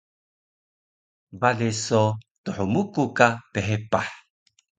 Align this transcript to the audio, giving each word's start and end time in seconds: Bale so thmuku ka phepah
Bale 1.39 1.69
so 1.83 2.01
thmuku 2.43 3.03
ka 3.17 3.27
phepah 3.53 4.07